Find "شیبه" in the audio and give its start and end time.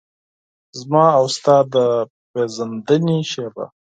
3.31-3.65